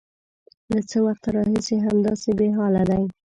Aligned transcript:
_له 0.73 0.81
څه 0.89 0.97
وخته 1.07 1.27
راهيسې 1.37 1.75
همداسې 1.85 2.29
بېحاله 2.39 2.83
دی؟ 2.89 3.03